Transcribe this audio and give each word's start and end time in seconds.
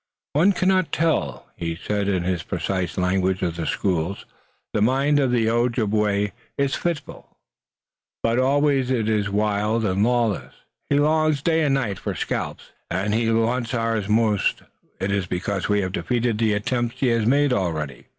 "One 0.33 0.51
cannot 0.53 0.91
tell," 0.91 1.45
he 1.55 1.75
said 1.75 2.07
in 2.07 2.23
his 2.23 2.41
precise 2.41 2.97
language 2.97 3.43
of 3.43 3.55
the 3.55 3.67
schools. 3.67 4.25
"The 4.73 4.81
mind 4.81 5.19
of 5.19 5.29
the 5.29 5.47
Ojibway 5.47 6.31
is 6.57 6.73
a 6.75 6.79
fitful 6.79 7.21
thing, 7.21 7.31
but 8.23 8.39
always 8.39 8.89
it 8.89 9.07
is 9.07 9.29
wild 9.29 9.85
and 9.85 10.03
lawless. 10.03 10.55
He 10.89 10.97
longs, 10.97 11.45
night 11.45 11.53
and 11.59 11.75
day, 11.75 11.93
for 11.93 12.15
scalps, 12.15 12.71
and 12.89 13.13
he 13.13 13.27
covets 13.27 13.75
ours 13.75 14.09
most. 14.09 14.63
It 14.99 15.11
is 15.11 15.27
because 15.27 15.69
we 15.69 15.81
have 15.81 15.91
defeated 15.91 16.39
the 16.39 16.53
attempts 16.53 16.99
he 17.01 17.09
has 17.09 17.27
made 17.27 17.53
already." 17.53 18.07